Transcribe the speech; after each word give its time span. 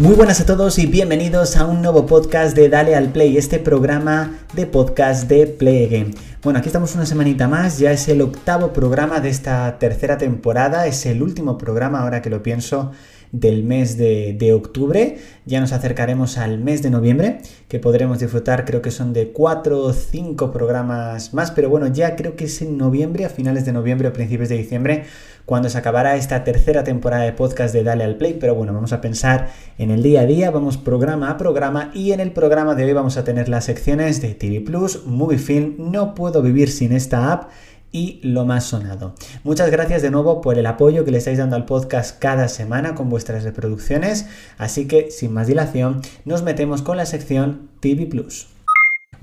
Muy 0.00 0.16
buenas 0.16 0.40
a 0.40 0.46
todos 0.46 0.80
y 0.80 0.86
bienvenidos 0.86 1.56
a 1.56 1.66
un 1.66 1.80
nuevo 1.80 2.04
podcast 2.04 2.56
de 2.56 2.68
Dale 2.68 2.96
al 2.96 3.10
Play, 3.10 3.36
este 3.36 3.60
programa 3.60 4.40
de 4.52 4.66
podcast 4.66 5.28
de 5.28 5.46
Play 5.46 5.86
Game. 5.86 6.10
Bueno, 6.42 6.58
aquí 6.58 6.68
estamos 6.68 6.96
una 6.96 7.06
semanita 7.06 7.46
más, 7.46 7.78
ya 7.78 7.92
es 7.92 8.08
el 8.08 8.20
octavo 8.20 8.72
programa 8.72 9.20
de 9.20 9.28
esta 9.28 9.78
tercera 9.78 10.18
temporada, 10.18 10.88
es 10.88 11.06
el 11.06 11.22
último 11.22 11.58
programa 11.58 12.00
ahora 12.00 12.22
que 12.22 12.28
lo 12.28 12.42
pienso 12.42 12.90
del 13.30 13.62
mes 13.62 13.96
de, 13.96 14.52
octubre. 14.52 15.18
Ya 15.46 15.60
nos 15.60 15.72
acercaremos 15.72 16.38
al 16.38 16.58
mes 16.58 16.82
de 16.82 16.90
noviembre, 16.90 17.38
que 17.68 17.78
podremos 17.78 18.18
disfrutar, 18.18 18.64
creo 18.64 18.82
que 18.82 18.90
son 18.90 19.12
de 19.12 19.30
4 19.32 19.80
o 19.80 19.92
5 19.92 20.52
programas 20.52 21.34
más, 21.34 21.50
pero 21.50 21.68
bueno, 21.68 21.86
ya 21.86 22.16
creo 22.16 22.36
que 22.36 22.44
es 22.44 22.62
en 22.62 22.78
noviembre, 22.78 23.24
a 23.24 23.28
finales 23.28 23.64
de 23.64 23.72
noviembre 23.72 24.08
o 24.08 24.12
principios 24.12 24.48
de 24.48 24.56
diciembre, 24.56 25.04
cuando 25.44 25.68
se 25.68 25.78
acabará 25.78 26.16
esta 26.16 26.44
tercera 26.44 26.84
temporada 26.84 27.24
de 27.24 27.32
podcast 27.32 27.74
de 27.74 27.84
Dale 27.84 28.04
al 28.04 28.16
Play. 28.16 28.36
Pero 28.40 28.54
bueno, 28.54 28.72
vamos 28.72 28.92
a 28.92 29.00
pensar 29.00 29.50
en 29.78 29.90
el 29.90 30.02
día 30.02 30.22
a 30.22 30.26
día, 30.26 30.50
vamos 30.50 30.76
programa 30.76 31.30
a 31.30 31.36
programa 31.36 31.90
y 31.94 32.12
en 32.12 32.20
el 32.20 32.32
programa 32.32 32.74
de 32.74 32.84
hoy 32.84 32.92
vamos 32.92 33.16
a 33.16 33.24
tener 33.24 33.48
las 33.48 33.64
secciones 33.64 34.20
de 34.20 34.34
TV 34.34 34.60
Plus, 34.60 35.06
Movie 35.06 35.38
Film, 35.38 35.74
No 35.78 36.14
puedo 36.14 36.42
vivir 36.42 36.70
sin 36.70 36.92
esta 36.92 37.32
app 37.32 37.50
y 37.92 38.18
lo 38.22 38.44
más 38.44 38.64
sonado. 38.64 39.14
Muchas 39.44 39.70
gracias 39.70 40.02
de 40.02 40.10
nuevo 40.10 40.40
por 40.40 40.58
el 40.58 40.66
apoyo 40.66 41.04
que 41.04 41.12
le 41.12 41.18
estáis 41.18 41.38
dando 41.38 41.54
al 41.54 41.64
podcast 41.64 42.18
cada 42.18 42.48
semana 42.48 42.96
con 42.96 43.08
vuestras 43.08 43.44
reproducciones, 43.44 44.26
así 44.58 44.88
que 44.88 45.12
sin 45.12 45.32
más 45.32 45.46
dilación 45.46 46.00
nos 46.24 46.42
metemos 46.42 46.82
con 46.82 46.96
la 46.96 47.06
sección 47.06 47.68
TV 47.80 48.06
Plus. 48.06 48.53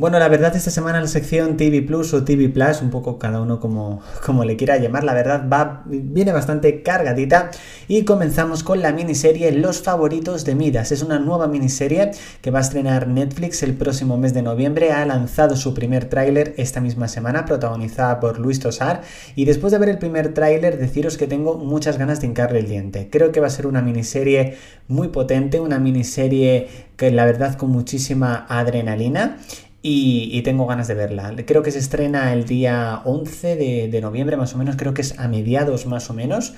Bueno, 0.02 0.18
la 0.18 0.30
verdad 0.30 0.56
esta 0.56 0.72
semana 0.72 1.00
la 1.00 1.06
sección 1.06 1.58
TV 1.58 1.84
Plus 1.84 2.12
o 2.16 2.24
TV 2.24 2.50
Plus, 2.50 2.82
un 2.82 2.90
poco 2.90 3.20
cada 3.20 3.40
uno 3.40 3.60
como, 3.60 4.02
como 4.26 4.44
le 4.44 4.58
quiera 4.58 4.78
llamar, 4.78 5.04
la 5.04 5.14
verdad 5.14 5.48
va, 5.48 5.84
viene 5.86 6.32
bastante 6.32 6.82
cargadita 6.82 7.52
y 7.88 8.04
comenzamos 8.04 8.64
con 8.64 8.82
la 8.82 8.94
miniserie 8.94 9.52
Los 9.52 9.84
favoritos 9.84 10.44
de 10.44 10.56
Midas. 10.56 10.92
Es 10.92 11.04
una 11.04 11.20
nueva 11.20 11.48
miniserie 11.48 12.10
que 12.42 12.50
va 12.50 12.58
a 12.58 12.62
estrenar 12.64 13.08
Netflix 13.10 13.62
el 13.62 13.76
próximo 13.76 14.18
mes 14.18 14.34
de 14.34 14.42
noviembre. 14.42 14.92
Ha 14.92 15.06
lanzado 15.06 15.56
su 15.56 15.76
primer 15.76 16.06
tráiler 16.06 16.56
esta 16.58 16.82
misma 16.82 17.08
semana, 17.08 17.46
protagonizada 17.46 18.20
por 18.20 18.40
Luis 18.40 18.60
Tosar. 18.60 19.04
Y 19.36 19.46
después 19.46 19.72
de 19.72 19.78
ver 19.78 19.90
el 19.90 20.00
primer 20.00 20.34
tráiler, 20.34 20.80
deciros 20.80 21.16
que 21.16 21.28
tengo 21.28 21.60
muchas 21.60 22.00
ganas 22.00 22.22
de 22.22 22.26
hincarle 22.26 22.58
el 22.58 22.68
diente. 22.68 23.08
Creo 23.12 23.32
que 23.32 23.40
va 23.40 23.46
a 23.46 23.52
ser 23.52 23.68
una 23.68 23.84
miniserie 23.84 24.58
muy 24.88 25.10
potente, 25.10 25.60
una 25.60 25.78
miniserie 25.78 26.70
que 26.98 27.12
la 27.12 27.26
verdad 27.26 27.56
con 27.56 27.70
muchísima 27.70 28.48
adrenalina 28.50 29.38
y, 29.84 30.42
tengo 30.44 30.68
ganas 30.68 30.88
de 30.88 30.94
verla. 30.94 31.34
Creo 31.46 31.64
que 31.64 31.72
se 31.72 31.80
estrena 31.80 32.34
el 32.34 32.46
día 32.46 33.02
11 33.06 33.56
de, 33.56 33.88
de, 33.88 34.02
noviembre, 34.02 34.38
más 34.38 34.54
o 34.54 34.58
menos, 34.58 34.76
creo 34.76 34.94
que 34.94 35.02
es 35.02 35.18
a 35.18 35.28
mediados 35.28 35.86
más 35.86 36.10
o 36.10 36.14
menos. 36.14 36.54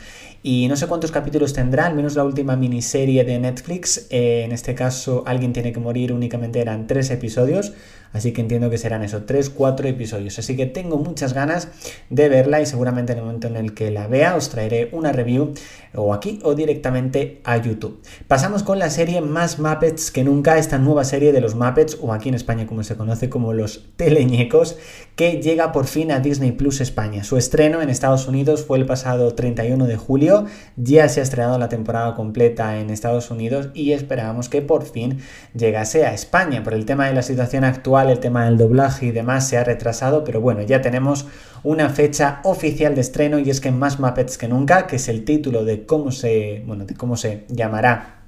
Y 0.46 0.68
no 0.68 0.76
sé 0.76 0.88
cuántos 0.88 1.12
capítulos 1.12 1.54
tendrá, 1.54 1.86
al 1.86 1.96
menos 1.96 2.16
la 2.16 2.26
última 2.26 2.58
miniserie 2.58 3.24
de 3.24 3.40
Netflix. 3.40 4.08
Eh, 4.10 4.44
en 4.44 4.52
este 4.52 4.76
caso, 4.76 5.24
Alguien 5.26 5.54
tiene 5.54 5.72
que 5.72 5.80
morir, 5.80 6.12
únicamente 6.12 6.60
eran 6.60 6.86
tres 6.86 7.10
episodios. 7.12 7.74
Así 8.14 8.32
que 8.32 8.42
entiendo 8.42 8.70
que 8.70 8.78
serán 8.78 9.04
eso, 9.04 9.24
3, 9.24 9.50
4 9.50 9.88
episodios. 9.88 10.38
Así 10.38 10.56
que 10.56 10.68
tengo 10.68 10.98
muchas 10.98 11.34
ganas 11.34 11.70
de 12.12 12.30
verla 12.30 12.62
y 12.62 12.68
seguramente 12.68 13.12
en 13.12 13.18
el 13.18 13.26
momento 13.26 13.48
en 13.48 13.56
el 13.56 13.74
que 13.74 13.90
la 13.90 14.08
vea 14.08 14.36
os 14.36 14.50
traeré 14.50 14.90
una 14.92 15.12
review 15.12 15.54
o 15.96 16.14
aquí 16.14 16.40
o 16.44 16.54
directamente 16.54 17.42
a 17.44 17.58
YouTube. 17.58 18.02
Pasamos 18.28 18.62
con 18.62 18.78
la 18.78 18.92
serie 18.92 19.22
Más 19.22 19.60
Muppets 19.60 20.12
que 20.12 20.24
nunca, 20.24 20.59
esta 20.59 20.78
nueva 20.78 21.03
serie 21.06 21.32
de 21.32 21.42
los 21.42 21.56
Muppets 21.56 21.98
o 22.02 22.14
aquí 22.14 22.30
en 22.30 22.36
España 22.36 22.68
como 22.68 22.84
se 22.84 22.96
conoce 22.96 23.30
como 23.30 23.52
los 23.52 23.90
teleñecos 23.96 24.78
que 25.16 25.42
llega 25.42 25.72
por 25.72 25.86
fin 25.86 26.12
a 26.12 26.20
Disney 26.20 26.52
Plus 26.52 26.82
España. 26.82 27.24
Su 27.24 27.38
estreno 27.38 27.82
en 27.82 27.90
Estados 27.90 28.28
Unidos 28.28 28.64
fue 28.64 28.78
el 28.78 28.86
pasado 28.86 29.34
31 29.34 29.88
de 29.88 29.98
julio, 29.98 30.33
ya 30.76 31.10
se 31.10 31.20
ha 31.20 31.24
estrenado 31.24 31.58
la 31.58 31.70
temporada 31.70 32.16
completa 32.16 32.78
en 32.80 32.90
Estados 32.90 33.32
Unidos 33.32 33.70
y 33.74 33.92
esperábamos 33.92 34.50
que 34.50 34.62
por 34.62 34.86
fin 34.86 35.20
llegase 35.54 36.06
a 36.06 36.14
España. 36.14 36.64
Por 36.64 36.74
el 36.74 36.86
tema 36.86 37.08
de 37.08 37.14
la 37.14 37.22
situación 37.22 37.64
actual, 37.64 38.10
el 38.10 38.20
tema 38.20 38.46
del 38.46 38.58
doblaje 38.58 39.08
y 39.08 39.12
demás 39.12 39.48
se 39.48 39.58
ha 39.58 39.64
retrasado, 39.64 40.24
pero 40.24 40.42
bueno, 40.42 40.62
ya 40.62 40.82
tenemos 40.82 41.26
una 41.64 41.90
fecha 41.90 42.40
oficial 42.44 42.96
de 42.96 43.02
estreno 43.02 43.40
y 43.40 43.50
es 43.50 43.62
que 43.62 43.72
Más 43.72 44.00
Muppets 44.00 44.38
que 44.38 44.48
nunca, 44.48 44.88
que 44.88 44.98
es 44.98 45.08
el 45.08 45.26
título 45.26 45.64
de 45.64 45.86
cómo 45.86 46.12
se, 46.12 46.64
bueno, 46.66 46.86
de 46.86 46.96
cómo 46.96 47.18
se 47.18 47.46
llamará 47.50 48.24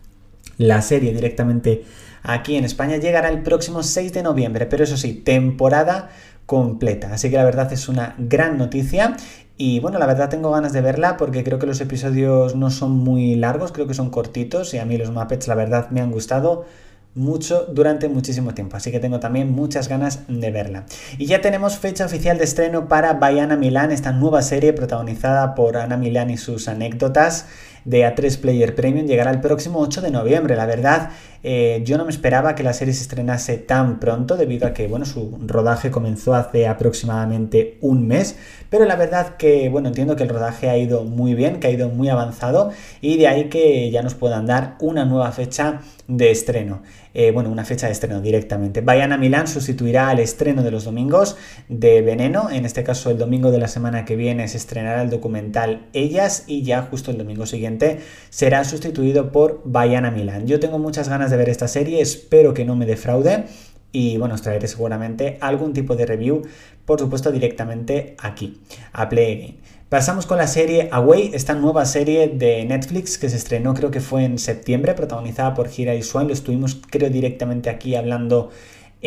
la 0.57 0.81
serie 0.81 1.13
directamente 1.13 1.83
aquí 2.23 2.55
en 2.55 2.65
España, 2.65 2.97
llegará 2.97 3.29
el 3.29 3.43
próximo 3.43 3.83
6 3.83 4.13
de 4.13 4.23
noviembre, 4.23 4.65
pero 4.65 4.83
eso 4.83 4.97
sí, 4.97 5.13
temporada 5.13 6.09
completa. 6.45 7.13
Así 7.13 7.29
que 7.29 7.37
la 7.37 7.43
verdad 7.43 7.71
es 7.73 7.87
una 7.87 8.15
gran 8.17 8.57
noticia 8.57 9.15
y 9.57 9.79
bueno, 9.79 9.99
la 9.99 10.05
verdad 10.05 10.29
tengo 10.29 10.51
ganas 10.51 10.73
de 10.73 10.81
verla 10.81 11.15
porque 11.17 11.43
creo 11.43 11.59
que 11.59 11.65
los 11.65 11.79
episodios 11.79 12.55
no 12.55 12.69
son 12.71 12.91
muy 12.91 13.35
largos, 13.35 13.71
creo 13.71 13.87
que 13.87 13.93
son 13.93 14.09
cortitos 14.09 14.73
y 14.73 14.79
a 14.79 14.85
mí 14.85 14.97
los 14.97 15.11
Muppets 15.11 15.47
la 15.47 15.55
verdad 15.55 15.89
me 15.91 16.01
han 16.01 16.11
gustado 16.11 16.65
mucho 17.15 17.65
durante 17.65 18.09
muchísimo 18.09 18.53
tiempo, 18.53 18.77
así 18.77 18.91
que 18.91 18.99
tengo 18.99 19.19
también 19.19 19.51
muchas 19.51 19.87
ganas 19.87 20.19
de 20.27 20.51
verla. 20.51 20.85
Y 21.17 21.25
ya 21.25 21.41
tenemos 21.41 21.77
fecha 21.77 22.05
oficial 22.05 22.37
de 22.37 22.43
estreno 22.43 22.87
para 22.87 23.13
Bayana 23.13 23.55
Milán, 23.55 23.91
esta 23.91 24.11
nueva 24.11 24.41
serie 24.41 24.73
protagonizada 24.73 25.55
por 25.55 25.77
Ana 25.77 25.97
Milán 25.97 26.29
y 26.29 26.37
sus 26.37 26.67
anécdotas 26.67 27.45
de 27.85 28.01
A3 28.03 28.39
Player 28.39 28.75
Premium 28.75 29.05
llegará 29.05 29.31
el 29.31 29.39
próximo 29.39 29.79
8 29.79 30.01
de 30.01 30.11
noviembre. 30.11 30.55
La 30.55 30.65
verdad, 30.65 31.11
eh, 31.43 31.83
yo 31.85 31.97
no 31.97 32.05
me 32.05 32.09
esperaba 32.09 32.55
que 32.55 32.63
la 32.63 32.73
serie 32.73 32.93
se 32.93 33.03
estrenase 33.03 33.57
tan 33.57 33.99
pronto 33.99 34.35
debido 34.35 34.67
a 34.67 34.73
que, 34.73 34.87
bueno, 34.87 35.05
su 35.05 35.37
rodaje 35.45 35.91
comenzó 35.91 36.33
hace 36.33 36.67
aproximadamente 36.67 37.77
un 37.81 38.07
mes, 38.07 38.35
pero 38.71 38.85
la 38.85 38.95
verdad 38.95 39.37
que, 39.37 39.69
bueno, 39.69 39.89
entiendo 39.89 40.15
que 40.15 40.23
el 40.23 40.29
rodaje 40.29 40.69
ha 40.69 40.77
ido 40.77 41.03
muy 41.03 41.35
bien, 41.35 41.59
que 41.59 41.67
ha 41.67 41.71
ido 41.71 41.89
muy 41.89 42.09
avanzado 42.09 42.71
y 43.01 43.17
de 43.17 43.27
ahí 43.27 43.49
que 43.49 43.91
ya 43.91 44.01
nos 44.01 44.15
puedan 44.15 44.47
dar 44.47 44.75
una 44.79 45.05
nueva 45.05 45.31
fecha 45.31 45.81
de 46.07 46.31
estreno. 46.31 46.81
Eh, 47.17 47.31
bueno, 47.31 47.49
una 47.49 47.63
fecha 47.63 47.87
de 47.87 47.93
estreno 47.93 48.19
directamente. 48.19 48.81
Bayana 48.81 49.17
Milán 49.17 49.47
sustituirá 49.47 50.09
al 50.09 50.19
estreno 50.19 50.63
de 50.63 50.71
los 50.71 50.83
domingos 50.83 51.37
de 51.69 52.01
Veneno. 52.01 52.49
En 52.51 52.65
este 52.65 52.83
caso, 52.83 53.09
el 53.09 53.17
domingo 53.17 53.51
de 53.51 53.57
la 53.57 53.69
semana 53.69 54.03
que 54.03 54.17
viene 54.17 54.49
se 54.49 54.57
estrenará 54.57 55.01
el 55.01 55.09
documental 55.09 55.87
Ellas 55.93 56.43
y 56.45 56.63
ya 56.63 56.81
justo 56.81 57.11
el 57.11 57.17
domingo 57.17 57.45
siguiente 57.45 57.99
será 58.29 58.65
sustituido 58.65 59.31
por 59.31 59.61
Bayana 59.63 60.11
Milán. 60.11 60.45
Yo 60.45 60.59
tengo 60.59 60.77
muchas 60.77 61.07
ganas 61.07 61.31
de 61.31 61.37
ver 61.37 61.47
esta 61.47 61.69
serie, 61.69 62.01
espero 62.01 62.53
que 62.53 62.65
no 62.65 62.75
me 62.75 62.85
defraude 62.85 63.45
y 63.93 64.17
bueno, 64.17 64.35
os 64.35 64.41
traeré 64.41 64.67
seguramente 64.67 65.37
algún 65.39 65.71
tipo 65.71 65.95
de 65.95 66.05
review, 66.05 66.41
por 66.83 66.99
supuesto 66.99 67.31
directamente 67.31 68.17
aquí, 68.19 68.59
a 68.91 69.07
Play. 69.07 69.61
Pasamos 69.89 70.25
con 70.25 70.39
la 70.39 70.47
serie 70.47 70.89
Away, 70.91 71.29
esta 71.35 71.53
nueva 71.53 71.85
serie 71.85 72.27
de 72.27 72.65
Netflix 72.65 73.19
que 73.19 73.29
se 73.29 73.35
estrenó 73.35 73.75
creo 73.75 73.91
que 73.91 73.99
fue 73.99 74.23
en 74.23 74.39
septiembre, 74.39 74.95
protagonizada 74.95 75.53
por 75.53 75.69
Hira 75.69 75.93
y 75.93 76.01
Swan, 76.01 76.25
lo 76.25 76.33
estuvimos 76.33 76.81
creo 76.89 77.11
directamente 77.11 77.69
aquí 77.69 77.93
hablando 77.93 78.49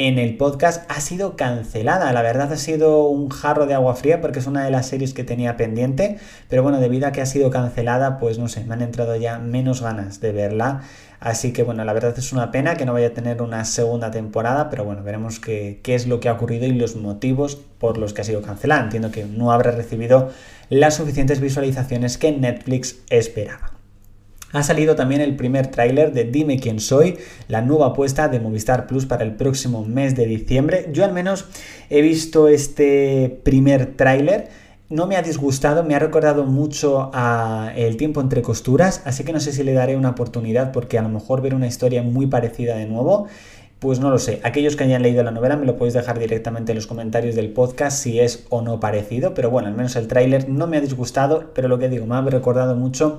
en 0.07 0.21
el 0.21 0.37
podcast 0.37 0.89
ha 0.89 1.01
sido 1.01 1.35
cancelada. 1.35 2.13
La 2.13 2.23
verdad 2.23 2.53
ha 2.53 2.57
sido 2.57 3.09
un 3.09 3.31
jarro 3.31 3.67
de 3.67 3.75
agua 3.75 3.97
fría 3.97 4.21
porque 4.21 4.39
es 4.39 4.47
una 4.47 4.65
de 4.65 4.71
las 4.71 4.87
series 4.87 5.13
que 5.13 5.25
tenía 5.25 5.57
pendiente. 5.57 6.19
Pero 6.49 6.63
bueno, 6.63 6.79
debido 6.79 7.09
a 7.09 7.13
que 7.13 7.21
ha 7.21 7.27
sido 7.27 7.51
cancelada, 7.51 8.19
pues 8.21 8.39
no 8.39 8.47
sé, 8.47 8.65
me 8.65 8.75
han 8.75 8.83
entrado 8.83 9.17
ya 9.17 9.41
menos 9.41 9.83
ganas 9.83 10.21
de 10.21 10.31
verla. 10.31 10.83
Así 11.19 11.53
que 11.53 11.65
bueno, 11.65 11.85
la 11.85 11.93
verdad 11.93 12.15
es 12.17 12.33
una 12.33 12.53
pena 12.53 12.77
que 12.77 12.85
no 12.85 12.93
vaya 12.93 13.09
a 13.09 13.13
tener 13.13 13.43
una 13.43 13.65
segunda 13.65 14.13
temporada, 14.13 14.71
pero 14.71 14.85
bueno, 14.85 15.03
veremos 15.03 15.41
qué, 15.41 15.81
es 15.85 16.07
lo 16.07 16.21
que 16.21 16.29
ha 16.29 16.35
ocurrido 16.35 16.67
y 16.67 16.73
los 16.73 16.95
motivos 16.95 17.57
por 17.57 17.99
los 17.99 18.13
que 18.13 18.21
ha 18.21 18.25
sido 18.25 18.41
cancelada. 18.41 18.85
Entiendo 18.85 19.11
que 19.11 19.25
no 19.25 19.51
habrá 19.51 19.73
recibido 19.73 20.31
las 20.71 20.95
suficientes 20.95 21.41
visualizaciones 21.41 22.19
que 22.19 22.31
Netflix 22.31 23.01
esperaba. 23.11 23.78
Ha 24.53 24.63
salido 24.63 24.97
también 24.97 25.21
el 25.21 25.37
primer 25.37 25.67
tráiler 25.67 26.13
de 26.13 26.25
Dime 26.25 26.59
quién 26.59 26.81
soy, 26.81 27.19
la 27.49 27.61
nueva 27.61 27.89
apuesta 27.89 28.29
de 28.29 28.41
Movistar 28.41 28.87
Plus 28.87 29.05
para 29.05 29.23
el 29.25 29.37
próximo 29.37 29.85
mes 29.85 30.17
de 30.17 30.25
diciembre. 30.25 30.89
Yo 30.91 31.05
al 31.05 31.13
menos 31.13 31.45
he 31.91 32.01
visto 32.01 32.49
este 32.49 33.41
primer 33.43 33.97
tráiler. 33.97 34.49
No 34.89 35.07
me 35.07 35.17
ha 35.17 35.23
disgustado, 35.23 35.85
me 35.85 35.95
ha 35.95 35.99
recordado 35.99 36.45
mucho 36.45 37.11
a 37.13 37.73
El 37.77 37.99
tiempo 37.99 38.23
entre 38.23 38.41
costuras, 38.41 39.03
así 39.05 39.23
que 39.23 39.35
no 39.35 39.41
sé 39.41 39.53
si 39.53 39.63
le 39.65 39.75
daré 39.75 39.97
una 39.97 40.11
oportunidad 40.11 40.73
porque 40.73 40.99
a 40.99 41.03
lo 41.03 41.11
mejor 41.11 41.43
ver 41.43 41.55
una 41.55 41.67
historia 41.67 42.03
muy 42.03 42.27
parecida 42.27 42.75
de 42.77 42.87
nuevo 42.87 43.29
pues 43.79 44.01
no 44.01 44.11
lo 44.11 44.19
sé. 44.19 44.41
Aquellos 44.43 44.75
que 44.75 44.85
hayan 44.85 45.03
leído 45.03 45.23
la 45.23 45.31
novela 45.31 45.57
me 45.57 45.65
lo 45.65 45.77
podéis 45.77 45.95
dejar 45.95 46.19
directamente 46.19 46.73
en 46.73 46.77
los 46.77 46.87
comentarios 46.87 47.37
del 47.37 47.51
podcast 47.51 48.03
si 48.03 48.19
es 48.19 48.45
o 48.49 48.61
no 48.61 48.81
parecido. 48.81 49.35
Pero 49.35 49.51
bueno, 49.51 49.69
al 49.69 49.75
menos 49.75 49.95
el 49.95 50.09
tráiler 50.09 50.49
no 50.49 50.67
me 50.67 50.79
ha 50.79 50.81
disgustado, 50.81 51.53
pero 51.55 51.69
lo 51.69 51.79
que 51.79 51.89
digo, 51.89 52.05
me 52.05 52.17
ha 52.17 52.23
recordado 52.23 52.75
mucho 52.75 53.19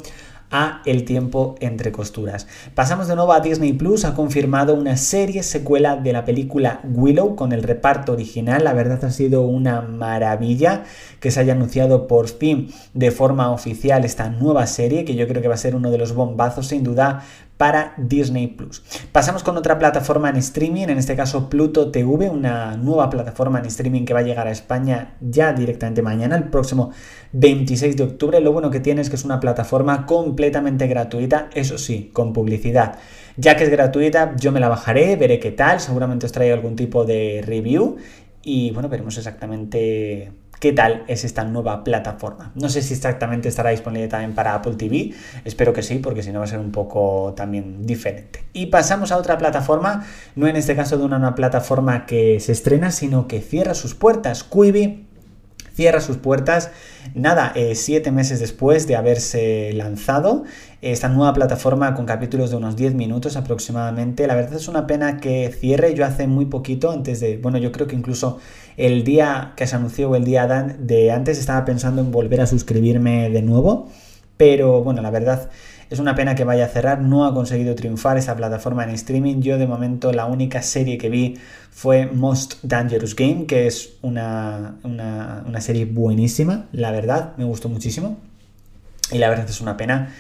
a 0.51 0.81
El 0.86 1.06
tiempo 1.06 1.56
entre 1.60 1.92
costuras. 1.92 2.48
Pasamos 2.75 3.07
de 3.07 3.16
nuevo 3.16 3.34
a 3.34 3.40
Disney 3.40 3.74
Plus, 3.74 4.06
ha 4.06 4.16
confirmado 4.16 4.74
una 4.74 4.98
serie 4.98 5.44
secuela 5.44 5.96
de 5.96 6.13
la 6.13 6.25
película 6.25 6.81
Willow 6.84 7.36
con 7.36 7.51
el 7.51 7.63
reparto 7.63 8.13
original. 8.13 8.63
La 8.63 8.74
verdad 8.74 9.04
ha 9.06 9.12
sido 9.12 9.42
una 9.42 9.81
maravilla 9.81 10.84
que 11.19 11.31
se 11.31 11.40
haya 11.40 11.54
anunciado 11.54 12.07
por 12.07 12.28
fin 12.28 12.72
de 12.94 13.12
forma 13.12 13.51
oficial 13.51 14.06
esta 14.06 14.30
nueva 14.30 14.66
serie, 14.68 15.06
que 15.06 15.16
yo 15.16 15.28
creo 15.28 15.42
que 15.42 15.48
va 15.48 15.56
a 15.56 15.57
ser 15.57 15.75
uno 15.75 15.92
de 15.92 15.98
los 15.98 16.13
bombazos 16.13 16.68
sin 16.68 16.84
duda 16.84 17.24
para 17.60 17.94
Disney 17.98 18.48
Plus. 18.48 18.82
Pasamos 19.12 19.44
con 19.44 19.58
otra 19.58 19.78
plataforma 19.78 20.30
en 20.30 20.38
streaming, 20.38 20.84
en 20.84 20.98
este 20.98 21.18
caso 21.18 21.50
Pluto 21.50 21.92
TV, 21.92 22.30
una 22.30 22.78
nueva 22.78 23.10
plataforma 23.10 23.60
en 23.60 23.66
streaming 23.66 24.06
que 24.06 24.14
va 24.14 24.22
a 24.22 24.24
llegar 24.24 24.48
a 24.48 24.52
España 24.52 25.18
ya 25.20 25.52
directamente 25.52 26.02
mañana, 26.02 26.38
el 26.38 26.46
próximo 26.46 26.92
26 27.34 27.98
de 27.98 28.04
octubre. 28.04 28.40
Lo 28.40 28.54
bueno 28.54 28.72
que 28.72 28.80
tiene 28.80 29.02
es 29.02 29.10
que 29.10 29.18
es 29.18 29.26
una 29.26 29.42
plataforma 29.42 30.06
completamente 30.06 30.88
gratuita, 30.88 31.50
eso 31.54 31.78
sí, 31.78 32.12
con 32.14 32.32
publicidad. 32.32 32.98
Ya 33.36 33.58
que 33.58 33.66
es 33.66 33.70
gratuita, 33.70 34.38
yo 34.38 34.54
me 34.54 34.62
la 34.62 34.70
bajaré, 34.70 35.18
veré 35.18 35.42
qué 35.42 35.52
tal, 35.52 35.82
seguramente 35.82 36.28
os 36.28 36.32
traigo 36.32 36.54
algún 36.54 36.78
tipo 36.78 37.04
de 37.04 37.44
review 37.46 37.98
y 38.42 38.72
bueno, 38.72 38.88
veremos 38.88 39.18
exactamente 39.18 40.32
qué 40.60 40.74
tal 40.74 41.04
es 41.08 41.24
esta 41.24 41.44
nueva 41.44 41.84
plataforma. 41.84 42.52
No 42.56 42.70
sé 42.70 42.82
si 42.82 42.94
exactamente 42.94 43.50
estará 43.50 43.72
disponible 43.72 44.08
también 44.08 44.34
para 44.34 44.54
Apple 44.54 44.76
TV, 44.76 45.14
espero 45.46 45.74
que 45.74 45.84
sí, 45.84 46.00
porque 46.00 46.24
si 46.24 46.32
no 46.32 46.40
va 46.40 46.46
a 46.46 46.48
ser 46.48 46.60
un 46.60 46.72
poco 46.72 47.34
también 47.36 47.86
diferente. 47.86 48.44
Y 48.54 48.68
pasamos 48.68 49.12
a 49.12 49.18
otra 49.18 49.38
plataforma, 49.38 50.06
no 50.36 50.48
en 50.48 50.56
este 50.56 50.76
caso 50.76 50.98
de 50.98 51.06
una, 51.06 51.18
una 51.18 51.36
plataforma 51.36 52.06
que 52.06 52.40
se 52.40 52.52
estrena, 52.52 52.92
sino 52.92 53.28
que 53.28 53.42
cierra 53.42 53.74
sus 53.74 53.96
puertas. 53.96 54.44
Quibi 54.44 55.09
cierra 55.80 56.02
sus 56.02 56.18
puertas, 56.18 56.72
nada, 57.16 57.54
eh, 57.56 57.74
siete 57.74 58.12
meses 58.12 58.42
después 58.42 58.86
de 58.86 58.98
haberse 58.98 59.72
lanzado 59.72 60.44
esta 60.81 61.08
nueva 61.08 61.31
plataforma 61.31 61.96
con 61.96 62.06
capítulos 62.06 62.50
de 62.52 62.58
unos 62.58 62.76
10 62.76 62.96
minutos 62.96 63.38
aproximadamente. 63.38 64.28
La 64.28 64.36
verdad 64.36 64.56
es 64.56 64.68
una 64.68 64.88
pena 64.88 65.22
que 65.22 65.56
cierre, 65.58 65.94
yo 65.94 66.06
hace 66.06 66.28
muy 66.28 66.48
poquito, 66.48 66.92
antes 66.92 67.22
de, 67.22 67.38
bueno, 67.38 67.60
yo 67.60 67.72
creo 67.72 67.88
que 67.88 67.96
incluso 67.96 68.40
el 68.76 69.06
día 69.06 69.54
que 69.56 69.68
se 69.68 69.78
anunció 69.78 70.14
el 70.18 70.26
día 70.26 70.46
de 70.48 71.12
antes 71.12 71.40
estaba 71.40 71.64
pensando 71.64 72.02
en 72.02 72.12
volver 72.12 72.42
a 72.42 72.46
suscribirme 72.46 73.30
de 73.30 73.42
nuevo, 73.42 73.88
pero 74.36 74.84
bueno, 74.84 75.02
la 75.02 75.12
verdad 75.12 75.50
es 75.89 76.00
una 76.00 76.13
pena 76.13 76.36
que 76.36 76.44
vaya 76.44 76.65
a 76.65 76.68
cerrar, 76.68 77.01
no 77.01 77.25
ha 77.25 77.33
conseguido 77.33 77.74
triunfar 77.74 78.18
esa 78.18 78.36
plataforma 78.36 78.83
en 78.83 78.91
streaming. 78.91 79.41
Yo 79.41 79.57
de 79.57 79.65
momento 79.65 80.12
la 80.12 80.25
única 80.25 80.62
serie 80.62 81.00
que 81.00 81.09
vi 81.09 81.39
fue 81.71 82.06
Most 82.06 82.56
Dangerous 82.62 83.15
Game, 83.15 83.47
que 83.47 83.65
es 83.65 83.94
una, 84.01 84.75
una, 84.83 85.62
serie 85.62 85.86
buenísima, 85.86 86.68
la 86.71 86.91
verdad, 86.91 87.33
me 87.38 87.44
gustó 87.44 87.69
muchísimo. 87.69 88.18
Y 89.12 89.18
la 89.18 89.30
verdad 89.30 89.50
es 89.50 89.62
una 89.62 89.77
pena 89.77 90.13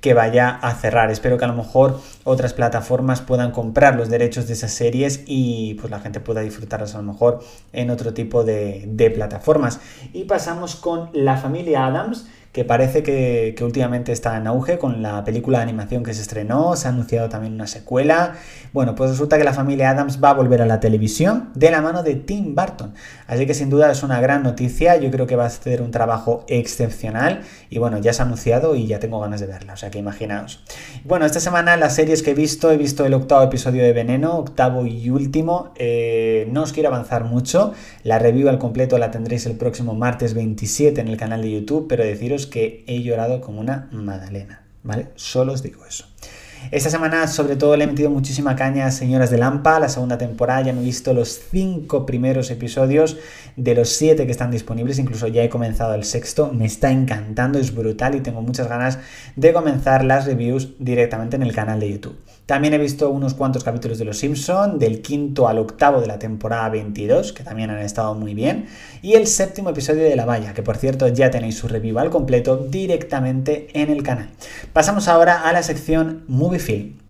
que 0.00 0.14
vaya 0.14 0.48
a 0.48 0.74
cerrar. 0.74 1.12
Espero 1.12 1.38
que 1.38 1.44
a 1.44 1.48
lo 1.48 1.54
mejor 1.54 2.00
otras 2.24 2.52
plataformas 2.52 3.20
puedan 3.20 3.52
comprar 3.52 3.94
los 3.94 4.08
derechos 4.08 4.48
de 4.48 4.54
esas 4.54 4.72
series 4.72 5.22
y 5.26 5.74
pues 5.74 5.92
la 5.92 6.00
gente 6.00 6.18
pueda 6.18 6.40
disfrutarlas 6.40 6.96
a 6.96 6.98
lo 6.98 7.04
mejor 7.04 7.44
en 7.72 7.90
otro 7.90 8.12
tipo 8.12 8.42
de, 8.42 8.82
de 8.88 9.10
plataformas. 9.10 9.78
Y 10.12 10.24
pasamos 10.24 10.74
con 10.74 11.10
La 11.12 11.36
Familia 11.36 11.86
Adams 11.86 12.26
que 12.52 12.66
parece 12.66 13.02
que, 13.02 13.56
últimamente 13.62 14.12
está 14.12 14.36
en 14.36 14.46
auge 14.46 14.78
con 14.78 15.02
la 15.02 15.24
película 15.24 15.58
de 15.58 15.64
animación 15.64 16.02
que 16.02 16.12
se 16.12 16.20
estrenó, 16.20 16.76
se 16.76 16.86
ha 16.86 16.90
anunciado 16.90 17.28
también 17.30 17.54
una 17.54 17.66
secuela. 17.66 18.34
Bueno, 18.74 18.94
pues 18.94 19.10
resulta 19.10 19.38
que 19.38 19.44
la 19.44 19.54
familia 19.54 19.90
Adams 19.90 20.22
va 20.22 20.30
a 20.30 20.34
volver 20.34 20.60
a 20.60 20.66
la 20.66 20.78
televisión 20.78 21.50
de 21.54 21.70
la 21.70 21.80
mano 21.80 22.02
de 22.02 22.14
Tim 22.14 22.54
Burton. 22.54 22.92
Así 23.26 23.46
que 23.46 23.54
sin 23.54 23.70
duda 23.70 23.90
es 23.90 24.02
una 24.02 24.20
gran 24.20 24.42
noticia, 24.42 24.96
yo 24.96 25.10
creo 25.10 25.26
que 25.26 25.36
va 25.36 25.46
a 25.46 25.50
ser 25.50 25.80
un 25.80 25.90
trabajo 25.90 26.44
excepcional 26.48 27.40
y 27.70 27.78
bueno, 27.78 27.98
ya 27.98 28.12
se 28.12 28.20
ha 28.20 28.26
anunciado 28.26 28.74
y 28.74 28.86
ya 28.86 28.98
tengo 28.98 29.18
ganas 29.20 29.40
de 29.40 29.46
verla, 29.46 29.72
o 29.72 29.76
sea 29.76 29.90
que 29.90 29.98
imaginaos. 29.98 30.62
Bueno, 31.04 31.24
esta 31.24 31.40
semana 31.40 31.78
las 31.78 31.94
series 31.94 32.22
que 32.22 32.32
he 32.32 32.34
visto, 32.34 32.70
he 32.70 32.76
visto 32.76 33.06
el 33.06 33.14
octavo 33.14 33.42
episodio 33.42 33.82
de 33.82 33.94
Veneno, 33.94 34.36
octavo 34.36 34.84
y 34.84 35.08
último, 35.08 35.72
eh, 35.76 36.46
no 36.50 36.64
os 36.64 36.72
quiero 36.74 36.90
avanzar 36.90 37.24
mucho, 37.24 37.72
la 38.04 38.18
review 38.18 38.50
al 38.50 38.58
completo 38.58 38.98
la 38.98 39.10
tendréis 39.10 39.46
el 39.46 39.56
próximo 39.56 39.94
martes 39.94 40.34
27 40.34 41.00
en 41.00 41.08
el 41.08 41.16
canal 41.16 41.40
de 41.40 41.50
YouTube, 41.50 41.86
pero 41.88 42.04
deciros 42.04 42.41
que 42.46 42.84
he 42.86 43.02
llorado 43.02 43.40
como 43.40 43.60
una 43.60 43.88
magdalena, 43.92 44.62
¿vale? 44.82 45.08
Solo 45.16 45.52
os 45.52 45.62
digo 45.62 45.84
eso. 45.86 46.06
Esta 46.70 46.88
semana 46.90 47.26
sobre 47.26 47.56
todo 47.56 47.76
le 47.76 47.84
he 47.84 47.86
metido 47.86 48.08
muchísima 48.08 48.56
caña 48.56 48.86
a 48.86 48.90
Señoras 48.90 49.30
de 49.30 49.38
Lampa, 49.38 49.78
la 49.80 49.88
segunda 49.88 50.16
temporada, 50.16 50.62
ya 50.62 50.72
me 50.72 50.80
he 50.80 50.84
visto 50.84 51.12
los 51.12 51.40
cinco 51.50 52.06
primeros 52.06 52.50
episodios 52.50 53.18
de 53.56 53.74
los 53.74 53.90
siete 53.90 54.24
que 54.24 54.32
están 54.32 54.50
disponibles, 54.50 54.98
incluso 54.98 55.26
ya 55.28 55.42
he 55.42 55.48
comenzado 55.48 55.94
el 55.94 56.04
sexto, 56.04 56.50
me 56.52 56.64
está 56.64 56.90
encantando, 56.90 57.58
es 57.58 57.74
brutal 57.74 58.14
y 58.14 58.20
tengo 58.20 58.40
muchas 58.40 58.68
ganas 58.68 58.98
de 59.36 59.52
comenzar 59.52 60.04
las 60.04 60.24
reviews 60.24 60.70
directamente 60.78 61.36
en 61.36 61.42
el 61.42 61.52
canal 61.52 61.80
de 61.80 61.90
YouTube. 61.90 62.16
También 62.46 62.74
he 62.74 62.78
visto 62.78 63.08
unos 63.08 63.34
cuantos 63.34 63.62
capítulos 63.62 63.98
de 63.98 64.04
Los 64.04 64.18
Simpson, 64.18 64.78
del 64.78 65.00
quinto 65.00 65.48
al 65.48 65.58
octavo 65.58 66.00
de 66.00 66.08
la 66.08 66.18
temporada 66.18 66.68
22, 66.70 67.32
que 67.32 67.44
también 67.44 67.70
han 67.70 67.78
estado 67.78 68.14
muy 68.14 68.34
bien, 68.34 68.66
y 69.00 69.14
el 69.14 69.26
séptimo 69.26 69.70
episodio 69.70 70.02
de 70.02 70.16
La 70.16 70.26
Valla, 70.26 70.52
que 70.52 70.62
por 70.62 70.76
cierto 70.76 71.06
ya 71.08 71.30
tenéis 71.30 71.56
su 71.56 71.68
review 71.68 71.98
al 71.98 72.10
completo 72.10 72.56
directamente 72.56 73.68
en 73.74 73.90
el 73.90 74.02
canal. 74.02 74.30
Pasamos 74.72 75.06
ahora 75.08 75.48
a 75.48 75.52
la 75.52 75.62
sección 75.62 76.24
Movie 76.26 76.51
Film. 76.58 77.02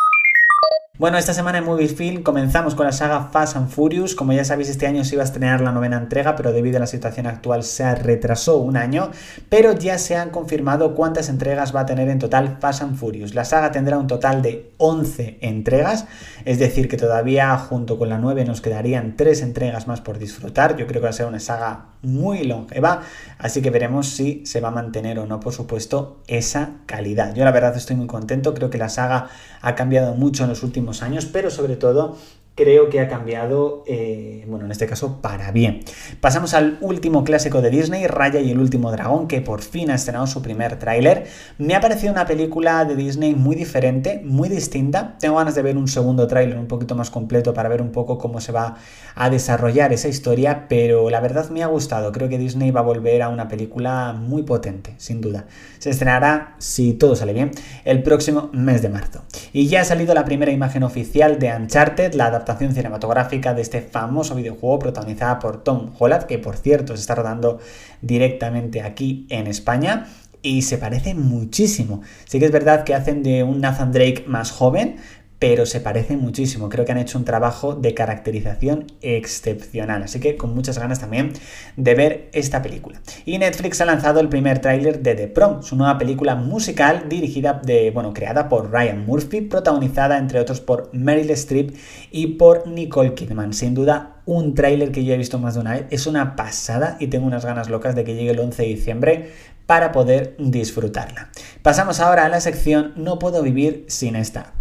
Bueno, 1.03 1.19
esta 1.19 1.35
semana 1.35 1.59
en 1.59 1.65
Movie 1.65 1.89
Film 1.89 2.23
comenzamos 2.23 2.77
con 2.77 2.87
la 2.87 2.93
saga 2.93 3.31
Fast 3.33 3.57
and 3.57 3.71
Furious. 3.71 4.15
Como 4.15 4.35
ya 4.35 4.45
sabéis, 4.45 4.69
este 4.69 4.87
año 4.87 5.05
se 5.05 5.17
iba 5.17 5.23
a 5.23 5.25
estrenar 5.25 5.61
la 5.61 5.73
novena 5.73 5.97
entrega, 5.97 6.37
pero 6.37 6.53
debido 6.53 6.77
a 6.77 6.81
la 6.81 6.87
situación 6.87 7.27
actual 7.27 7.65
se 7.65 7.93
retrasó 7.97 8.59
un 8.59 8.77
año. 8.77 9.11
Pero 9.49 9.73
ya 9.73 9.99
se 9.99 10.17
han 10.17 10.31
confirmado 10.31 10.95
cuántas 10.95 11.29
entregas 11.29 11.75
va 11.75 11.81
a 11.81 11.87
tener 11.87 12.09
en 12.09 12.21
total 12.21 12.59
Fast 12.61 12.83
and 12.83 12.97
Furious. 12.97 13.35
La 13.35 13.45
saga 13.45 13.73
tendrá 13.73 13.99
un 13.99 14.07
total 14.07 14.43
de 14.43 14.71
11 14.77 15.39
entregas, 15.41 16.07
es 16.45 16.61
decir, 16.61 16.89
que 16.89 16.99
todavía 16.99 17.57
junto 17.57 17.99
con 17.99 18.09
la 18.09 18.19
9 18.19 18.45
nos 18.45 18.61
quedarían 18.61 19.17
3 19.17 19.43
entregas 19.43 19.89
más 19.89 20.03
por 20.03 20.19
disfrutar. 20.19 20.77
Yo 20.77 20.87
creo 20.87 21.01
que 21.01 21.07
va 21.07 21.11
a 21.11 21.15
ser 21.15 21.27
una 21.27 21.41
saga 21.41 21.87
muy 22.03 22.45
longeva, 22.45 23.03
así 23.39 23.63
que 23.63 23.71
veremos 23.71 24.09
si 24.09 24.45
se 24.45 24.61
va 24.61 24.69
a 24.69 24.73
mantener 24.73 25.19
o 25.19 25.27
no, 25.27 25.41
por 25.41 25.53
supuesto, 25.53 26.21
esa 26.27 26.73
calidad. 26.87 27.35
Yo 27.35 27.45
la 27.45 27.53
verdad 27.53 27.77
estoy 27.77 27.97
muy 27.97 28.07
contento, 28.07 28.55
creo 28.55 28.71
que 28.71 28.79
la 28.79 28.89
saga 28.89 29.29
ha 29.61 29.75
cambiado 29.75 30.15
mucho 30.15 30.43
en 30.43 30.51
los 30.51 30.63
últimos 30.63 31.03
años, 31.03 31.27
pero 31.27 31.51
sobre 31.51 31.77
todo 31.77 32.17
creo 32.55 32.91
que 32.91 33.01
ha 33.01 33.09
cambiado, 33.09 33.83
eh, 33.87 34.45
bueno, 34.47 34.67
en 34.67 34.73
este 34.73 34.87
caso 34.87 35.21
para 35.23 35.51
bien. 35.53 35.81
Pasamos 36.21 36.53
al 36.53 36.77
último 36.81 37.25
clásico 37.25 37.63
de 37.63 37.71
Disney, 37.71 38.07
Raya 38.07 38.41
y 38.41 38.51
el 38.51 38.59
último 38.59 38.93
dragón, 38.93 39.27
que 39.27 39.41
por 39.41 39.63
fin 39.63 39.91
ha 39.91 39.95
estrenado 39.95 40.27
su 40.27 40.43
primer 40.43 40.79
tráiler. 40.79 41.25
Me 41.59 41.75
ha 41.75 41.81
parecido 41.81 42.13
una 42.13 42.27
película 42.27 42.85
de 42.85 42.95
Disney 42.95 43.35
muy 43.35 43.57
diferente, 43.57 44.21
muy 44.25 44.49
distinta. 44.51 45.17
Tengo 45.19 45.37
ganas 45.37 45.55
de 45.55 45.63
ver 45.63 45.77
un 45.77 45.89
segundo 45.89 46.27
tráiler 46.27 46.59
un 46.59 46.67
poquito 46.67 46.95
más 46.95 47.11
completo 47.11 47.55
para 47.55 47.71
ver 47.71 47.81
un 47.81 47.91
poco 47.91 48.19
cómo 48.19 48.41
se 48.41 48.53
va 48.53 48.77
a 49.15 49.31
desarrollar 49.31 49.93
esa 49.93 50.09
historia, 50.09 50.67
pero 50.69 51.09
la 51.09 51.21
verdad 51.21 51.49
me 51.49 51.63
ha 51.63 51.67
gustado. 51.69 52.13
Creo 52.13 52.29
que 52.29 52.39
Disney 52.39 52.71
va 52.71 52.81
a 52.81 52.85
volver 52.85 53.23
a 53.23 53.31
una 53.31 53.49
película 53.49 54.13
muy 54.13 54.43
potente, 54.43 54.95
sin 54.99 55.23
duda. 55.23 55.47
Se 55.79 55.91
estrenará, 55.91 56.55
si 56.59 56.93
todo 56.93 57.17
sale 57.17 57.33
bien, 57.33 57.51
el 57.85 58.03
próximo 58.03 58.51
mes 58.53 58.83
de 58.83 58.91
marzo. 58.91 59.23
Y 59.53 59.69
ya 59.69 59.81
ha 59.81 59.85
salido 59.85 60.13
la 60.15 60.25
primera 60.25 60.53
imagen 60.53 60.83
oficial 60.83 61.39
de 61.39 61.53
Uncharted, 61.55 62.15
la 62.15 62.27
adaptación 62.27 62.42
cinematográfica 62.75 63.55
de 63.55 63.63
este 63.63 63.81
famoso 63.81 64.35
videojuego 64.35 64.79
protagonizada 64.79 65.39
por 65.39 65.63
Tom 65.63 65.91
Holland, 65.99 66.27
que 66.27 66.39
por 66.39 66.57
cierto 66.57 66.95
se 66.97 67.01
está 67.01 67.15
rodando 67.15 67.59
directamente 68.01 68.83
aquí 68.83 69.27
en 69.31 69.47
España 69.47 70.07
y 70.43 70.63
se 70.63 70.79
parece 70.79 71.15
muchísimo. 71.15 72.03
Sí 72.25 72.39
que 72.39 72.47
es 72.47 72.53
verdad 72.53 72.85
que 72.85 72.95
hacen 72.95 73.23
de 73.23 73.43
un 73.45 73.61
Nathan 73.61 73.93
Drake 73.93 74.25
más 74.27 74.51
joven, 74.51 74.97
pero 75.43 75.67
se 75.67 75.81
parecen 75.81 76.21
muchísimo. 76.21 76.69
Creo 76.69 76.85
que 76.85 76.93
han 76.93 76.99
hecho 76.99 77.19
un 77.19 77.25
trabajo 77.25 77.75
de 77.75 77.95
caracterización 77.95 78.87
excepcional, 79.01 80.05
así 80.05 80.21
que 80.21 80.37
con 80.37 80.55
muchas 80.55 80.79
ganas 80.79 81.01
también 81.01 81.33
de 81.77 81.97
ver 81.97 82.31
esta 82.33 82.63
película. 82.63 83.01
Y 83.25 83.39
Netflix 83.39 83.81
ha 83.81 83.85
lanzado 83.85 84.21
el 84.21 84.29
primer 84.29 84.61
tráiler 84.61 85.03
de 85.03 85.17
The 85.17 85.27
Prom, 85.27 85.65
su 85.65 85.75
nueva 85.75 85.99
película 85.99 86.37
musical 86.37 87.09
dirigida 87.09 87.61
de, 87.61 87.91
bueno, 87.91 88.15
creada 88.15 88.49
por 88.49 88.71
Ryan 88.71 89.05
Murphy, 89.05 89.41
protagonizada 89.41 90.17
entre 90.17 90.39
otros 90.39 90.61
por 90.61 90.91
Meryl 90.93 91.31
Streep 91.31 91.75
y 92.13 92.29
por 92.37 92.69
Nicole 92.69 93.15
Kidman. 93.15 93.53
Sin 93.53 93.75
duda, 93.75 94.19
un 94.27 94.55
tráiler 94.55 94.93
que 94.93 95.05
yo 95.05 95.13
he 95.13 95.19
visto 95.19 95.41
más 95.41 95.55
de 95.55 95.61
una 95.61 95.73
vez, 95.73 95.87
es 95.91 96.07
una 96.07 96.37
pasada 96.37 96.97
y 97.01 97.09
tengo 97.09 97.27
unas 97.27 97.45
ganas 97.45 97.69
locas 97.69 97.97
de 97.97 98.05
que 98.05 98.15
llegue 98.15 98.31
el 98.31 98.39
11 98.39 98.63
de 98.63 98.69
diciembre 98.69 99.33
para 99.67 99.91
poder 99.91 100.37
disfrutarla. 100.39 101.31
Pasamos 101.63 101.99
ahora 101.99 102.27
a 102.27 102.29
la 102.29 102.41
sección 102.41 102.93
No 102.95 103.19
puedo 103.19 103.43
vivir 103.43 103.87
sin 103.89 104.15
esta. 104.15 104.53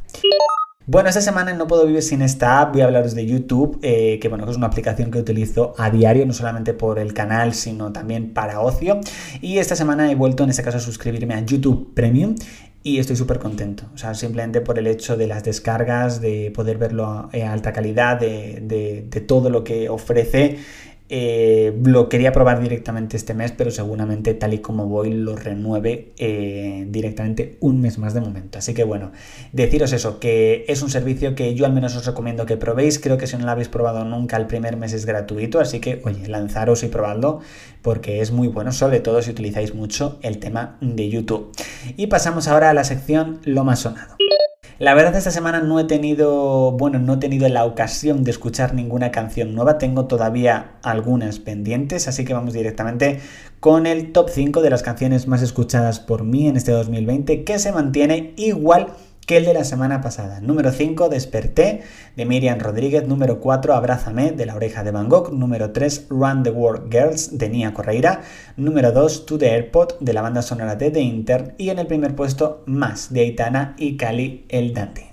Bueno, 0.91 1.07
esta 1.07 1.21
semana 1.21 1.53
no 1.53 1.67
puedo 1.67 1.85
vivir 1.85 2.03
sin 2.03 2.21
esta 2.21 2.59
app, 2.59 2.73
voy 2.73 2.81
a 2.81 2.85
hablaros 2.87 3.15
de 3.15 3.25
YouTube, 3.25 3.79
eh, 3.81 4.19
que 4.19 4.27
bueno, 4.27 4.45
es 4.51 4.57
una 4.57 4.67
aplicación 4.67 5.09
que 5.09 5.19
utilizo 5.19 5.73
a 5.77 5.89
diario, 5.89 6.25
no 6.25 6.33
solamente 6.33 6.73
por 6.73 6.99
el 6.99 7.13
canal, 7.13 7.53
sino 7.53 7.93
también 7.93 8.33
para 8.33 8.59
ocio. 8.59 8.99
Y 9.39 9.59
esta 9.59 9.77
semana 9.77 10.11
he 10.11 10.15
vuelto 10.15 10.43
en 10.43 10.49
este 10.49 10.63
caso 10.63 10.79
a 10.79 10.81
suscribirme 10.81 11.33
a 11.33 11.45
YouTube 11.45 11.93
Premium 11.93 12.35
y 12.83 12.99
estoy 12.99 13.15
súper 13.15 13.39
contento. 13.39 13.85
O 13.93 13.97
sea, 13.97 14.13
simplemente 14.15 14.59
por 14.59 14.79
el 14.79 14.85
hecho 14.85 15.15
de 15.15 15.27
las 15.27 15.45
descargas, 15.45 16.19
de 16.19 16.51
poder 16.53 16.77
verlo 16.77 17.05
a, 17.05 17.29
alta 17.49 17.71
calidad, 17.71 18.19
de 18.19 19.23
todo 19.25 19.49
lo 19.49 19.63
que 19.63 19.87
ofrece. 19.87 20.57
Eh, 21.13 21.77
lo 21.83 22.07
quería 22.07 22.31
probar 22.31 22.61
directamente 22.61 23.17
este 23.17 23.33
mes, 23.33 23.51
pero 23.51 23.69
seguramente 23.69 24.33
tal 24.33 24.53
y 24.53 24.59
como 24.59 24.85
voy 24.85 25.11
lo 25.11 25.35
renueve 25.35 26.13
eh, 26.17 26.85
directamente 26.87 27.57
un 27.59 27.81
mes 27.81 27.97
más 27.97 28.13
de 28.13 28.21
momento. 28.21 28.59
Así 28.59 28.73
que 28.73 28.85
bueno, 28.85 29.11
deciros 29.51 29.91
eso, 29.91 30.21
que 30.21 30.63
es 30.69 30.81
un 30.81 30.89
servicio 30.89 31.35
que 31.35 31.53
yo 31.53 31.65
al 31.65 31.73
menos 31.73 31.97
os 31.97 32.05
recomiendo 32.05 32.45
que 32.45 32.55
probéis. 32.55 32.97
Creo 32.97 33.17
que 33.17 33.27
si 33.27 33.35
no 33.35 33.43
lo 33.43 33.51
habéis 33.51 33.67
probado 33.67 34.05
nunca, 34.05 34.37
el 34.37 34.47
primer 34.47 34.77
mes 34.77 34.93
es 34.93 35.05
gratuito. 35.05 35.59
Así 35.59 35.81
que, 35.81 36.01
oye, 36.05 36.29
lanzaros 36.29 36.81
y 36.83 36.87
probadlo 36.87 37.41
porque 37.81 38.21
es 38.21 38.31
muy 38.31 38.47
bueno, 38.47 38.71
sobre 38.71 39.01
todo 39.01 39.21
si 39.21 39.31
utilizáis 39.31 39.75
mucho 39.75 40.17
el 40.21 40.37
tema 40.37 40.77
de 40.79 41.09
YouTube. 41.09 41.51
Y 41.97 42.07
pasamos 42.07 42.47
ahora 42.47 42.69
a 42.69 42.73
la 42.73 42.85
sección 42.85 43.41
Lo 43.43 43.65
más 43.65 43.79
sonado. 43.79 44.15
La 44.81 44.95
verdad 44.95 45.15
esta 45.15 45.29
semana 45.29 45.61
no 45.61 45.79
he 45.79 45.83
tenido, 45.83 46.71
bueno, 46.71 46.97
no 46.97 47.13
he 47.13 47.17
tenido 47.17 47.47
la 47.49 47.65
ocasión 47.65 48.23
de 48.23 48.31
escuchar 48.31 48.73
ninguna 48.73 49.11
canción 49.11 49.53
nueva, 49.53 49.77
tengo 49.77 50.05
todavía 50.07 50.71
algunas 50.81 51.37
pendientes, 51.37 52.07
así 52.07 52.25
que 52.25 52.33
vamos 52.33 52.55
directamente 52.55 53.19
con 53.59 53.85
el 53.85 54.11
top 54.11 54.31
5 54.31 54.63
de 54.63 54.71
las 54.71 54.81
canciones 54.81 55.27
más 55.27 55.43
escuchadas 55.43 55.99
por 55.99 56.23
mí 56.23 56.47
en 56.47 56.57
este 56.57 56.71
2020 56.71 57.43
que 57.43 57.59
se 57.59 57.71
mantiene 57.71 58.33
igual 58.37 58.87
que 59.31 59.37
el 59.37 59.45
de 59.45 59.53
la 59.53 59.63
semana 59.63 60.01
pasada. 60.01 60.41
Número 60.41 60.73
5, 60.73 61.07
Desperté, 61.07 61.83
de 62.17 62.25
Miriam 62.25 62.59
Rodríguez. 62.59 63.07
Número 63.07 63.39
4, 63.39 63.73
Abrázame, 63.73 64.31
de 64.31 64.45
La 64.45 64.57
Oreja 64.57 64.83
de 64.83 64.91
Van 64.91 65.07
Gogh. 65.07 65.31
Número 65.31 65.71
3, 65.71 66.07
Run 66.09 66.43
the 66.43 66.49
World 66.49 66.91
Girls, 66.91 67.37
de 67.37 67.47
Nia 67.47 67.73
Correira. 67.73 68.23
Número 68.57 68.91
2, 68.91 69.25
To 69.25 69.37
the 69.37 69.49
Airport, 69.49 70.01
de 70.01 70.11
la 70.11 70.21
banda 70.21 70.41
sonora 70.41 70.75
de 70.75 70.91
The 70.91 70.99
Inter. 70.99 71.55
Y 71.57 71.69
en 71.69 71.79
el 71.79 71.87
primer 71.87 72.13
puesto, 72.13 72.61
Más, 72.65 73.13
de 73.13 73.21
Aitana 73.21 73.73
y 73.77 73.95
Cali 73.95 74.43
El 74.49 74.73
Dante. 74.73 75.10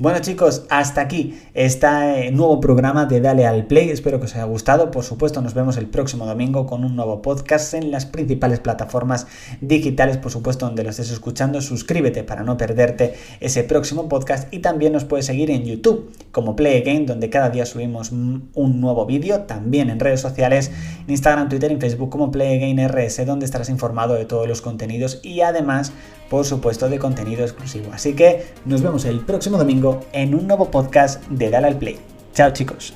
Bueno 0.00 0.20
chicos, 0.20 0.62
hasta 0.70 1.00
aquí 1.00 1.40
este 1.54 2.30
nuevo 2.30 2.60
programa 2.60 3.06
de 3.06 3.20
Dale 3.20 3.48
al 3.48 3.66
Play. 3.66 3.90
Espero 3.90 4.20
que 4.20 4.26
os 4.26 4.34
haya 4.36 4.44
gustado. 4.44 4.92
Por 4.92 5.02
supuesto, 5.02 5.40
nos 5.40 5.54
vemos 5.54 5.76
el 5.76 5.88
próximo 5.88 6.24
domingo 6.24 6.66
con 6.66 6.84
un 6.84 6.94
nuevo 6.94 7.20
podcast 7.20 7.74
en 7.74 7.90
las 7.90 8.06
principales 8.06 8.60
plataformas 8.60 9.26
digitales, 9.60 10.16
por 10.16 10.30
supuesto, 10.30 10.66
donde 10.66 10.84
lo 10.84 10.90
estés 10.90 11.10
escuchando. 11.10 11.60
Suscríbete 11.60 12.22
para 12.22 12.44
no 12.44 12.56
perderte 12.56 13.14
ese 13.40 13.64
próximo 13.64 14.08
podcast 14.08 14.54
y 14.54 14.60
también 14.60 14.92
nos 14.92 15.04
puedes 15.04 15.26
seguir 15.26 15.50
en 15.50 15.64
YouTube 15.64 16.12
como 16.30 16.54
Play 16.54 16.80
Again, 16.80 17.04
donde 17.04 17.28
cada 17.28 17.50
día 17.50 17.66
subimos 17.66 18.12
un 18.12 18.80
nuevo 18.80 19.04
vídeo. 19.04 19.40
También 19.46 19.90
en 19.90 19.98
redes 19.98 20.20
sociales, 20.20 20.70
Instagram, 21.08 21.48
Twitter 21.48 21.72
y 21.72 21.76
Facebook 21.76 22.10
como 22.10 22.30
Play 22.30 22.56
Again 22.56 22.88
RS, 22.88 23.26
donde 23.26 23.46
estarás 23.46 23.68
informado 23.68 24.14
de 24.14 24.24
todos 24.24 24.46
los 24.46 24.60
contenidos 24.60 25.20
y 25.22 25.40
además 25.40 25.92
por 26.28 26.44
supuesto, 26.44 26.88
de 26.88 26.98
contenido 26.98 27.42
exclusivo. 27.42 27.90
Así 27.92 28.14
que 28.14 28.46
nos 28.64 28.82
vemos 28.82 29.04
el 29.04 29.20
próximo 29.20 29.58
domingo 29.58 30.00
en 30.12 30.34
un 30.34 30.46
nuevo 30.46 30.70
podcast 30.70 31.26
de 31.28 31.50
Dale 31.50 31.68
al 31.68 31.78
Play. 31.78 31.98
Chao 32.34 32.50
chicos. 32.52 32.94